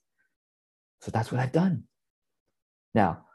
So 1.01 1.11
that's 1.11 1.31
what 1.31 1.41
I've 1.41 1.53
done. 1.53 1.85
Now, 2.95 3.27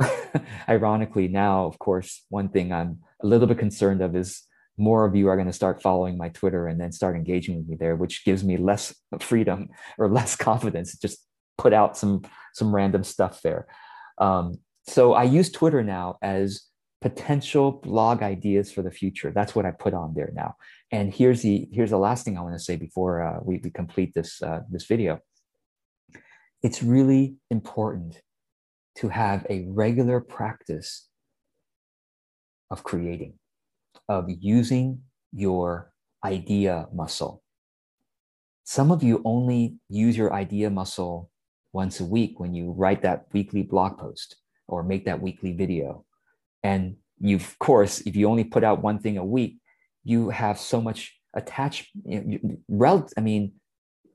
ironically, 0.68 1.28
now, 1.28 1.66
of 1.66 1.78
course, 1.78 2.24
one 2.28 2.48
thing 2.48 2.72
I'm 2.72 3.00
a 3.22 3.26
little 3.26 3.46
bit 3.46 3.58
concerned 3.58 4.02
of 4.02 4.14
is 4.14 4.42
more 4.76 5.04
of 5.04 5.16
you 5.16 5.28
are 5.28 5.36
going 5.36 5.48
to 5.48 5.52
start 5.52 5.82
following 5.82 6.16
my 6.16 6.28
Twitter 6.28 6.68
and 6.68 6.80
then 6.80 6.92
start 6.92 7.16
engaging 7.16 7.56
with 7.56 7.68
me 7.68 7.76
there, 7.76 7.96
which 7.96 8.24
gives 8.24 8.44
me 8.44 8.56
less 8.56 8.94
freedom 9.20 9.68
or 9.98 10.08
less 10.08 10.36
confidence 10.48 10.96
just 10.96 11.18
put 11.56 11.72
out 11.72 11.96
some 11.96 12.22
some 12.54 12.74
random 12.74 13.04
stuff 13.04 13.42
there. 13.42 13.66
Um, 14.18 14.58
so 14.86 15.12
I 15.12 15.24
use 15.24 15.50
Twitter 15.50 15.82
now 15.82 16.16
as 16.22 16.62
potential 17.00 17.72
blog 17.72 18.22
ideas 18.22 18.72
for 18.72 18.82
the 18.82 18.90
future. 18.90 19.30
That's 19.32 19.54
what 19.54 19.66
I 19.66 19.70
put 19.70 19.94
on 19.94 20.14
there 20.14 20.32
now. 20.34 20.54
And 20.90 21.12
here's 21.12 21.42
the 21.42 21.68
here's 21.72 21.90
the 21.90 21.98
last 21.98 22.24
thing 22.24 22.38
I 22.38 22.40
want 22.40 22.54
to 22.54 22.60
say 22.60 22.76
before 22.76 23.22
uh, 23.22 23.40
we, 23.42 23.60
we 23.62 23.70
complete 23.70 24.14
this 24.14 24.40
uh, 24.40 24.60
this 24.70 24.86
video. 24.86 25.18
It's 26.62 26.82
really 26.82 27.36
important 27.50 28.20
to 28.98 29.08
have 29.08 29.46
a 29.48 29.64
regular 29.68 30.20
practice 30.20 31.08
of 32.70 32.82
creating, 32.82 33.34
of 34.08 34.26
using 34.28 35.00
your 35.32 35.92
idea 36.24 36.86
muscle. 36.92 37.42
Some 38.64 38.90
of 38.90 39.02
you 39.02 39.22
only 39.24 39.76
use 39.88 40.16
your 40.16 40.32
idea 40.32 40.68
muscle 40.68 41.30
once 41.72 42.00
a 42.00 42.04
week 42.04 42.40
when 42.40 42.54
you 42.54 42.72
write 42.72 43.02
that 43.02 43.26
weekly 43.32 43.62
blog 43.62 43.98
post 43.98 44.36
or 44.66 44.82
make 44.82 45.04
that 45.04 45.22
weekly 45.22 45.52
video. 45.52 46.04
And 46.62 46.96
you, 47.20 47.36
of 47.36 47.58
course, 47.58 48.00
if 48.00 48.16
you 48.16 48.28
only 48.28 48.44
put 48.44 48.64
out 48.64 48.82
one 48.82 48.98
thing 48.98 49.16
a 49.16 49.24
week, 49.24 49.58
you 50.04 50.30
have 50.30 50.58
so 50.58 50.80
much 50.80 51.16
attached. 51.34 51.88
You 52.04 52.58
know, 52.68 53.06
I 53.16 53.20
mean, 53.20 53.52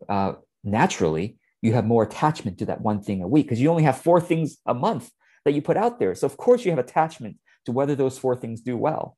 uh, 0.10 0.34
naturally, 0.64 1.38
you 1.64 1.74
have 1.74 1.86
more 1.86 2.04
attachment 2.04 2.58
to 2.60 2.66
that 2.66 2.82
one 2.82 3.02
thing 3.02 3.24
a 3.24 3.28
week 3.28 3.46
because 3.46 3.62
you 3.62 3.70
only 3.70 3.84
have 3.84 3.98
four 3.98 4.20
things 4.20 4.58
a 4.66 4.74
month 4.74 5.10
that 5.46 5.54
you 5.54 5.62
put 5.62 5.78
out 5.78 5.98
there. 5.98 6.14
So, 6.14 6.26
of 6.26 6.36
course, 6.36 6.66
you 6.66 6.72
have 6.72 6.80
attachment 6.80 7.38
to 7.66 7.72
whether 7.72 7.96
those 7.96 8.20
four 8.20 8.36
things 8.36 8.60
do 8.60 8.76
well. 8.76 9.18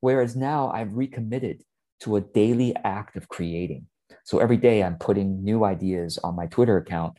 Whereas 0.00 0.34
now 0.34 0.70
I've 0.70 0.94
recommitted 0.94 1.62
to 2.00 2.16
a 2.16 2.22
daily 2.22 2.74
act 2.82 3.16
of 3.16 3.28
creating. 3.28 3.86
So 4.24 4.38
every 4.38 4.56
day 4.56 4.82
I'm 4.82 4.96
putting 4.96 5.44
new 5.44 5.64
ideas 5.64 6.18
on 6.18 6.34
my 6.34 6.46
Twitter 6.46 6.78
account 6.78 7.14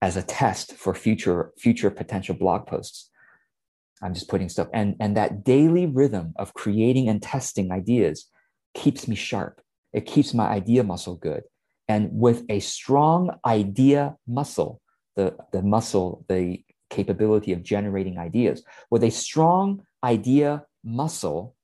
as 0.00 0.16
a 0.16 0.22
test 0.22 0.74
for 0.74 0.94
future 0.94 1.52
future 1.58 1.90
potential 1.90 2.34
blog 2.34 2.66
posts. 2.66 3.10
I'm 4.02 4.14
just 4.14 4.28
putting 4.28 4.48
stuff 4.48 4.68
and 4.74 4.94
and 5.00 5.16
that 5.16 5.44
daily 5.44 5.86
rhythm 5.86 6.34
of 6.36 6.54
creating 6.54 7.08
and 7.08 7.22
testing 7.22 7.72
ideas 7.72 8.26
keeps 8.74 9.08
me 9.08 9.16
sharp. 9.16 9.60
It 9.92 10.06
keeps 10.06 10.34
my 10.34 10.46
idea 10.46 10.82
muscle 10.82 11.16
good. 11.16 11.42
And 11.88 12.10
with 12.12 12.44
a 12.48 12.60
strong 12.60 13.38
idea 13.44 14.16
muscle, 14.26 14.80
the, 15.14 15.36
the 15.52 15.62
muscle, 15.62 16.24
the 16.28 16.64
capability 16.90 17.52
of 17.52 17.62
generating 17.62 18.18
ideas, 18.18 18.62
with 18.90 19.04
a 19.04 19.10
strong 19.10 19.82
idea 20.02 20.64
muscle, 20.84 21.54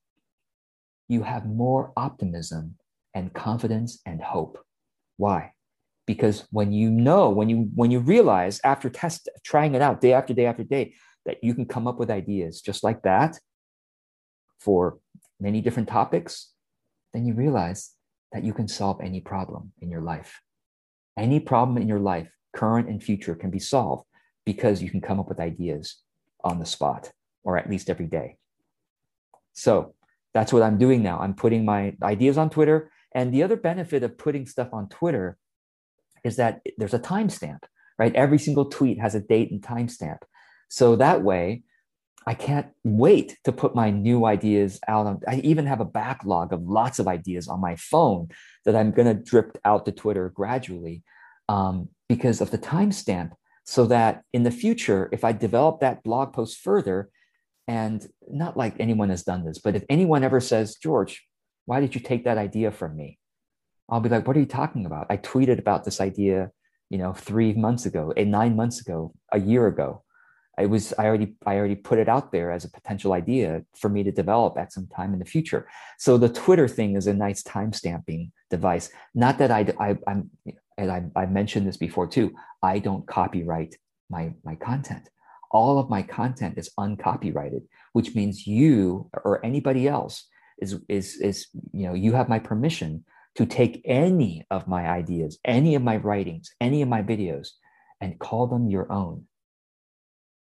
you 1.09 1.23
have 1.23 1.47
more 1.47 1.93
optimism 1.97 2.77
and 3.15 3.33
confidence 3.35 4.01
and 4.07 4.23
hope. 4.23 4.59
Why? 5.17 5.53
Because 6.07 6.47
when 6.51 6.73
you 6.73 6.91
know, 6.91 7.31
when 7.31 7.49
you 7.49 7.71
when 7.75 7.91
you 7.91 8.01
realize 8.01 8.61
after 8.65 8.89
test 8.89 9.29
trying 9.45 9.75
it 9.75 9.83
out 9.83 10.01
day 10.01 10.13
after 10.13 10.35
day 10.35 10.47
after 10.47 10.65
day, 10.65 10.95
that 11.27 11.43
you 11.43 11.55
can 11.55 11.67
come 11.67 11.87
up 11.87 11.99
with 11.99 12.11
ideas 12.11 12.61
just 12.61 12.83
like 12.83 13.03
that 13.03 13.39
for 14.59 14.99
many 15.41 15.61
different 15.61 15.89
topics, 15.89 16.53
then 17.13 17.27
you 17.27 17.35
realize 17.35 17.91
that 18.33 18.45
you 18.45 18.53
can 18.53 18.69
solve 18.69 19.01
any 19.01 19.21
problem 19.21 19.73
in 19.81 19.91
your 19.91 20.01
life. 20.01 20.41
Any 21.17 21.41
problem 21.41 21.77
in 21.77 21.89
your 21.89 22.01
life, 22.01 22.29
current 22.55 22.89
and 22.89 23.03
future, 23.03 23.35
can 23.35 23.51
be 23.51 23.59
solved 23.59 24.05
because 24.45 24.83
you 24.83 24.91
can 24.91 25.01
come 25.01 25.21
up 25.21 25.29
with 25.29 25.41
ideas 25.41 25.97
on 26.43 26.59
the 26.59 26.67
spot 26.67 27.13
or 27.45 27.59
at 27.59 27.69
least 27.69 27.91
every 27.91 28.07
day. 28.07 28.37
So 29.53 29.95
that's 30.35 30.53
what 30.53 30.63
I'm 30.63 30.79
doing 30.79 31.03
now. 31.03 31.19
I'm 31.19 31.35
putting 31.35 31.65
my 31.65 31.95
ideas 32.03 32.39
on 32.39 32.51
Twitter. 32.51 32.91
And 33.15 33.33
the 33.33 33.43
other 33.43 33.57
benefit 33.57 34.03
of 34.03 34.17
putting 34.17 34.47
stuff 34.47 34.69
on 34.73 34.89
Twitter 34.89 35.37
is 36.25 36.37
that 36.37 36.63
there's 36.79 36.95
a 36.95 36.99
timestamp, 36.99 37.65
right? 37.99 38.15
Every 38.15 38.39
single 38.39 38.67
tweet 38.67 38.99
has 39.01 39.15
a 39.15 39.21
date 39.21 39.51
and 39.51 39.61
timestamp. 39.61 40.19
So 40.69 40.97
that 40.97 41.23
way, 41.23 41.65
I 42.27 42.35
can't 42.35 42.69
wait 42.85 43.37
to 43.45 43.53
put 43.53 43.75
my 43.75 43.91
new 43.91 44.25
ideas 44.25 44.81
out. 44.89 45.23
I 45.27 45.37
even 45.37 45.67
have 45.67 45.81
a 45.81 45.85
backlog 45.85 46.53
of 46.53 46.63
lots 46.63 46.99
of 46.99 47.09
ideas 47.09 47.49
on 47.49 47.61
my 47.61 47.77
phone 47.77 48.29
that 48.65 48.77
I'm 48.77 48.93
going 48.93 49.09
to 49.09 49.23
drip 49.23 49.59
out 49.65 49.87
to 49.87 49.93
Twitter 49.93 50.29
gradually 50.29 51.03
um, 51.49 51.89
because 52.09 52.41
of 52.41 52.51
the 52.51 52.59
timestamp. 52.59 53.33
So 53.65 53.87
that 53.87 54.23
in 54.33 54.43
the 54.43 54.51
future, 54.51 55.09
if 55.13 55.25
I 55.25 55.33
develop 55.33 55.81
that 55.81 56.03
blog 56.03 56.33
post 56.33 56.59
further, 56.59 57.11
and 57.69 58.07
not 58.29 58.57
like 58.57 58.75
anyone 58.81 59.09
has 59.11 59.23
done 59.23 59.45
this, 59.45 59.59
but 59.59 59.77
if 59.77 59.85
anyone 59.89 60.25
ever 60.25 60.41
says, 60.41 60.77
George, 60.77 61.25
why 61.65 61.81
did 61.81 61.95
you 61.95 62.01
take 62.01 62.25
that 62.25 62.39
idea 62.39 62.73
from 62.73 62.97
me? 62.97 63.19
I'll 63.89 64.01
be 64.01 64.09
like, 64.09 64.27
what 64.27 64.37
are 64.37 64.41
you 64.41 64.47
talking 64.47 64.85
about? 64.85 65.07
I 65.11 65.17
tweeted 65.17 65.61
about 65.61 65.85
this 65.85 66.01
idea, 66.01 66.51
you 66.91 66.99
know, 66.99 67.13
three 67.13 67.53
months 67.53 67.87
ago, 67.87 68.13
eight, 68.17 68.27
nine 68.27 68.57
months 68.57 68.81
ago, 68.81 69.15
a 69.33 69.39
year 69.39 69.69
ago 69.69 70.03
I 70.59 70.67
was 70.67 70.93
I 70.99 71.07
already 71.07 71.35
I 71.47 71.57
already 71.57 71.77
put 71.77 71.99
it 71.99 72.09
out 72.09 72.31
there 72.31 72.51
as 72.51 72.65
a 72.65 72.71
potential 72.71 73.15
idea 73.15 73.63
for 73.75 73.89
me 73.89 74.03
to 74.03 74.13
develop 74.13 74.59
at 74.59 74.73
some 74.73 74.87
time 74.87 75.13
in 75.15 75.19
the 75.19 75.25
future. 75.25 75.67
So 75.99 76.19
the 76.19 76.29
Twitter 76.29 76.69
thing 76.69 76.95
is 76.97 77.07
a 77.07 77.15
nice 77.15 77.43
time 77.43 77.73
stamping 77.73 78.33
device. 78.51 78.91
Not 79.15 79.39
that 79.39 79.51
I, 79.51 79.67
I 79.81 79.97
I'm 80.07 80.31
and 80.77 80.91
I, 80.91 81.05
I 81.17 81.27
mentioned 81.27 81.67
this 81.67 81.79
before 81.79 82.07
too. 82.07 82.33
I 82.63 82.79
don't 82.81 83.07
copyright 83.07 83.77
my 84.11 84.35
my 84.45 84.55
content. 84.57 85.09
All 85.51 85.79
of 85.79 85.91
my 85.91 86.03
content 86.03 86.59
is 86.59 86.71
uncopyrighted, 86.79 87.63
which 87.93 88.15
means 88.15 88.47
you 88.47 89.11
or 89.25 89.45
anybody 89.45 89.89
else 89.89 90.27
is 90.59 90.79
is 90.89 91.17
is 91.17 91.47
you 91.73 91.87
know 91.87 91.95
you 91.95 92.13
have 92.13 92.29
my 92.29 92.39
permission 92.39 93.05
to 93.37 93.47
take 93.47 93.81
any 93.87 94.45
of 94.51 94.69
my 94.69 94.87
ideas, 94.87 95.39
any 95.47 95.75
of 95.75 95.83
my 95.83 95.97
writings, 95.97 96.51
any 96.61 96.83
of 96.83 96.89
my 96.89 97.03
videos, 97.03 97.49
and 98.03 98.19
call 98.19 98.47
them 98.47 98.69
your 98.69 98.93
own 98.93 99.25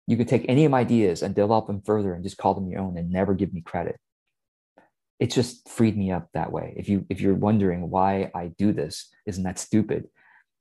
you 0.07 0.17
could 0.17 0.29
take 0.29 0.45
any 0.49 0.65
of 0.65 0.71
my 0.71 0.81
ideas 0.81 1.23
and 1.23 1.35
develop 1.35 1.67
them 1.67 1.83
further 1.83 2.15
and 2.15 2.23
just 2.23 2.37
call 2.37 2.55
them 2.55 2.69
your 2.69 2.81
own 2.81 2.97
and 2.97 3.11
never 3.11 3.35
give 3.35 3.53
me 3.53 3.61
credit. 3.61 3.97
it 5.19 5.31
just 5.31 5.69
freed 5.69 5.97
me 5.97 6.11
up 6.13 6.29
that 6.35 6.53
way. 6.53 6.75
If 6.77 6.89
you 6.89 7.07
if 7.09 7.21
you're 7.21 7.35
wondering 7.35 7.89
why 7.91 8.31
I 8.35 8.49
do 8.59 8.73
this, 8.73 9.09
isn't 9.27 9.45
that 9.45 9.59
stupid? 9.59 10.09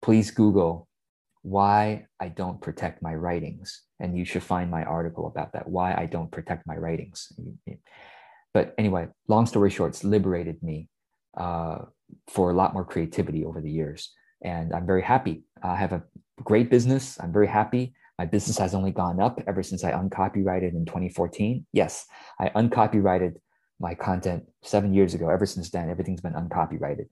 Please 0.01 0.31
Google 0.31 0.87
why 1.41 2.07
I 2.19 2.29
don't 2.29 2.59
protect 2.59 3.03
my 3.03 3.13
writings, 3.13 3.83
and 3.99 4.17
you 4.17 4.25
should 4.25 4.43
find 4.43 4.71
my 4.71 4.83
article 4.83 5.27
about 5.27 5.53
that. 5.53 5.67
Why 5.69 5.93
I 5.93 6.05
don't 6.07 6.31
protect 6.31 6.65
my 6.65 6.75
writings. 6.75 7.31
But 8.53 8.73
anyway, 8.77 9.09
long 9.27 9.45
story 9.45 9.69
short, 9.69 9.91
it's 9.91 10.03
liberated 10.03 10.63
me 10.63 10.87
uh, 11.37 11.79
for 12.29 12.49
a 12.49 12.53
lot 12.53 12.73
more 12.73 12.85
creativity 12.85 13.43
over 13.45 13.61
the 13.61 13.69
years, 13.69 14.11
and 14.41 14.73
I'm 14.73 14.87
very 14.87 15.03
happy. 15.03 15.43
I 15.61 15.75
have 15.75 15.91
a 15.91 16.03
great 16.43 16.69
business. 16.69 17.19
I'm 17.19 17.33
very 17.33 17.47
happy. 17.47 17.93
My 18.17 18.25
business 18.25 18.57
has 18.57 18.73
only 18.73 18.91
gone 18.91 19.19
up 19.19 19.41
ever 19.47 19.61
since 19.61 19.83
I 19.83 19.91
uncopyrighted 19.91 20.73
in 20.73 20.85
2014. 20.85 21.65
Yes, 21.73 22.05
I 22.39 22.51
uncopyrighted 22.55 23.39
my 23.79 23.93
content 23.93 24.45
seven 24.63 24.93
years 24.93 25.13
ago. 25.13 25.29
Ever 25.29 25.45
since 25.45 25.69
then, 25.69 25.89
everything's 25.89 26.21
been 26.21 26.35
uncopyrighted. 26.35 27.07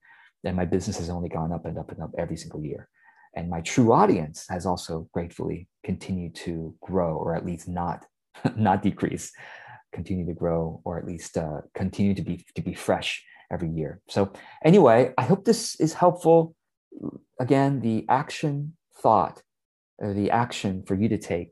And 0.45 0.55
my 0.55 0.65
business 0.65 0.98
has 0.98 1.10
only 1.10 1.29
gone 1.29 1.51
up 1.51 1.65
and 1.65 1.77
up 1.77 1.91
and 1.91 2.01
up 2.01 2.12
every 2.17 2.38
single 2.38 2.63
year. 2.63 2.89
And 3.36 3.50
my 3.50 3.62
true 3.62 3.91
audience 3.91 4.45
has 4.50 4.65
also 4.65 5.07
gratefully 5.13 5.67
continued 5.83 6.36
to 6.36 6.75
grow, 6.81 7.15
or 7.15 7.36
at 7.36 7.45
least 7.45 7.67
not, 7.67 8.05
not 8.55 8.81
decrease, 8.81 9.31
continue 9.91 10.25
to 10.25 10.33
grow, 10.33 10.81
or 10.86 11.00
at 11.00 11.05
least 11.05 11.38
uh, 11.38 11.62
continue 11.74 12.13
to 12.13 12.22
be 12.22 12.45
to 12.55 12.62
be 12.62 12.74
fresh 12.74 13.24
every 13.51 13.69
year. 13.69 14.01
So 14.07 14.31
anyway, 14.63 15.13
I 15.17 15.24
hope 15.24 15.45
this 15.45 15.79
is 15.79 15.93
helpful. 15.93 16.55
Again, 17.39 17.81
the 17.81 18.05
action 18.07 18.75
thought, 19.01 19.41
the 20.00 20.32
action 20.32 20.84
for 20.84 20.96
you 20.96 21.10
to 21.10 21.18
take 21.18 21.50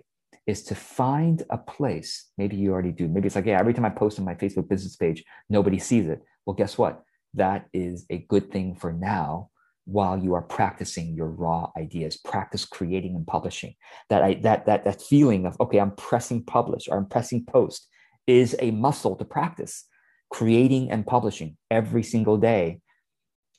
is 0.48 0.64
to 0.64 0.76
find 0.76 1.44
a 1.50 1.58
place. 1.58 2.30
Maybe 2.38 2.56
you 2.56 2.72
already 2.72 2.92
do. 2.92 3.08
Maybe 3.08 3.28
it's 3.28 3.36
like, 3.36 3.46
yeah, 3.46 3.60
every 3.60 3.74
time 3.74 3.86
I 3.86 3.90
post 3.90 4.20
on 4.20 4.26
my 4.26 4.36
Facebook 4.36 4.68
business 4.68 4.96
page, 4.96 5.24
nobody 5.50 5.80
sees 5.80 6.08
it. 6.08 6.22
Well, 6.46 6.56
guess 6.56 6.78
what? 6.78 7.04
That 7.36 7.68
is 7.74 8.06
a 8.10 8.20
good 8.30 8.52
thing 8.52 8.76
for 8.76 8.92
now 8.92 9.52
while 9.86 10.18
you 10.18 10.34
are 10.34 10.42
practicing 10.42 11.16
your 11.16 11.28
raw 11.28 11.70
ideas 11.76 12.18
practice 12.18 12.66
creating 12.66 13.16
and 13.16 13.26
publishing 13.26 13.74
that 14.10 14.22
I, 14.22 14.36
that 14.36 14.66
that 14.68 14.86
that 14.86 15.02
feeling 15.02 15.46
of 15.46 15.60
okay 15.60 15.80
i'm 15.80 15.96
pressing 15.96 16.44
publish 16.44 16.88
or 16.88 16.98
i'm 16.98 17.08
pressing 17.08 17.46
post 17.46 17.88
is 18.28 18.56
a 18.60 18.72
muscle 18.72 19.16
to 19.16 19.26
practice 19.26 19.86
creating 20.30 20.92
and 20.92 21.06
publishing 21.06 21.58
every 21.70 22.04
single 22.04 22.38
day 22.38 22.80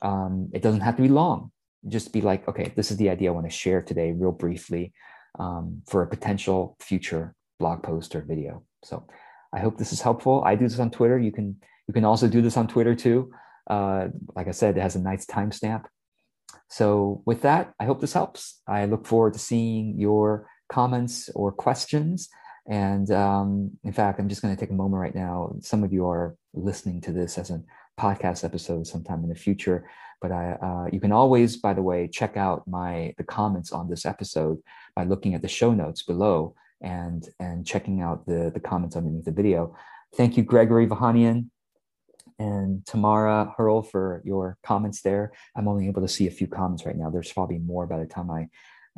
um, 0.00 0.50
it 0.52 0.62
doesn't 0.62 0.80
have 0.80 0.96
to 0.96 1.02
be 1.02 1.08
long 1.08 1.50
just 1.88 2.12
be 2.12 2.20
like 2.20 2.46
okay 2.48 2.72
this 2.76 2.90
is 2.90 2.96
the 2.96 3.10
idea 3.10 3.30
i 3.30 3.34
want 3.34 3.46
to 3.46 3.50
share 3.50 3.82
today 3.82 4.12
real 4.12 4.32
briefly 4.32 4.92
um, 5.38 5.82
for 5.86 6.02
a 6.02 6.06
potential 6.06 6.76
future 6.80 7.34
blog 7.58 7.82
post 7.82 8.14
or 8.14 8.22
video. 8.22 8.64
So 8.84 9.06
I 9.52 9.60
hope 9.60 9.78
this 9.78 9.92
is 9.92 10.00
helpful. 10.00 10.42
I 10.44 10.54
do 10.56 10.66
this 10.68 10.78
on 10.78 10.90
Twitter. 10.90 11.18
You 11.18 11.32
can 11.32 11.56
you 11.86 11.94
can 11.94 12.04
also 12.04 12.28
do 12.28 12.42
this 12.42 12.56
on 12.56 12.66
Twitter 12.66 12.94
too. 12.94 13.30
Uh, 13.68 14.08
like 14.34 14.48
I 14.48 14.52
said, 14.52 14.76
it 14.76 14.80
has 14.80 14.96
a 14.96 15.00
nice 15.00 15.24
timestamp. 15.26 15.84
So 16.68 17.22
with 17.24 17.42
that, 17.42 17.72
I 17.78 17.84
hope 17.84 18.00
this 18.00 18.12
helps. 18.12 18.60
I 18.66 18.86
look 18.86 19.06
forward 19.06 19.34
to 19.34 19.38
seeing 19.38 19.98
your 19.98 20.48
comments 20.68 21.30
or 21.34 21.52
questions. 21.52 22.28
And 22.68 23.10
um, 23.10 23.72
in 23.84 23.92
fact, 23.92 24.18
I'm 24.18 24.28
just 24.28 24.42
going 24.42 24.54
to 24.54 24.60
take 24.60 24.70
a 24.70 24.82
moment 24.82 25.00
right 25.00 25.14
now. 25.14 25.54
Some 25.60 25.84
of 25.84 25.92
you 25.92 26.08
are 26.08 26.36
listening 26.54 27.00
to 27.02 27.12
this 27.12 27.36
as 27.38 27.50
a 27.50 27.62
podcast 28.00 28.44
episode 28.44 28.86
sometime 28.86 29.22
in 29.22 29.28
the 29.28 29.34
future. 29.34 29.88
But 30.22 30.32
I, 30.32 30.52
uh, 30.52 30.86
you 30.92 31.00
can 31.00 31.12
always, 31.12 31.56
by 31.56 31.74
the 31.74 31.82
way, 31.82 32.06
check 32.06 32.36
out 32.36 32.66
my 32.66 33.12
the 33.18 33.24
comments 33.24 33.72
on 33.72 33.90
this 33.90 34.06
episode 34.06 34.58
by 34.94 35.02
looking 35.04 35.34
at 35.34 35.42
the 35.42 35.48
show 35.48 35.72
notes 35.74 36.02
below 36.04 36.54
and 36.80 37.28
and 37.40 37.66
checking 37.66 38.00
out 38.00 38.24
the 38.26 38.50
the 38.54 38.60
comments 38.60 38.96
underneath 38.96 39.24
the 39.24 39.32
video. 39.32 39.74
Thank 40.14 40.36
you, 40.36 40.44
Gregory 40.44 40.86
Vahanian 40.86 41.50
and 42.38 42.84
Tamara 42.86 43.52
Hurl 43.56 43.82
for 43.82 44.22
your 44.24 44.58
comments 44.62 45.02
there. 45.02 45.32
I'm 45.56 45.68
only 45.68 45.88
able 45.88 46.02
to 46.02 46.08
see 46.08 46.26
a 46.26 46.30
few 46.30 46.46
comments 46.46 46.86
right 46.86 46.96
now. 46.96 47.10
There's 47.10 47.32
probably 47.32 47.58
more 47.58 47.86
by 47.86 47.98
the 47.98 48.06
time 48.06 48.30
I 48.30 48.48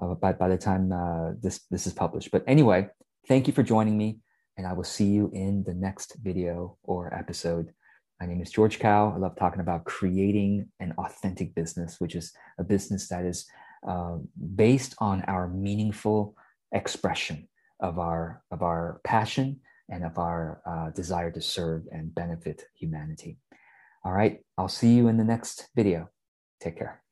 uh, 0.00 0.14
by 0.14 0.33
by 0.33 0.49
the 0.49 0.59
time 0.59 0.93
uh, 0.93 1.33
this 1.40 1.61
this 1.71 1.87
is 1.87 1.93
published. 1.93 2.31
But 2.31 2.45
anyway, 2.47 2.88
thank 3.28 3.47
you 3.47 3.52
for 3.52 3.62
joining 3.62 3.97
me, 3.97 4.19
and 4.57 4.66
I 4.66 4.72
will 4.72 4.85
see 4.85 5.07
you 5.07 5.31
in 5.33 5.64
the 5.64 5.75
next 5.75 6.16
video 6.22 6.77
or 6.83 7.12
episode. 7.14 7.72
My 8.24 8.30
name 8.30 8.40
is 8.40 8.50
George 8.50 8.78
Kao. 8.78 9.12
I 9.14 9.18
love 9.18 9.37
talking 9.37 9.60
about 9.60 9.84
creating 9.84 10.66
an 10.80 10.94
authentic 10.96 11.54
business, 11.54 12.00
which 12.00 12.14
is 12.14 12.32
a 12.58 12.64
business 12.64 13.06
that 13.08 13.22
is 13.26 13.44
uh, 13.87 14.16
based 14.56 14.94
on 14.96 15.20
our 15.28 15.46
meaningful 15.46 16.34
expression 16.72 17.46
of 17.80 17.98
our 17.98 18.42
of 18.50 18.62
our 18.62 19.02
passion 19.04 19.60
and 19.90 20.06
of 20.06 20.16
our 20.16 20.62
uh, 20.64 20.88
desire 20.92 21.30
to 21.32 21.42
serve 21.42 21.82
and 21.92 22.14
benefit 22.14 22.62
humanity. 22.74 23.37
All 24.06 24.12
right, 24.12 24.40
I'll 24.56 24.68
see 24.68 24.94
you 24.94 25.08
in 25.08 25.18
the 25.18 25.24
next 25.24 25.68
video. 25.76 26.08
Take 26.62 26.78
care. 26.78 27.04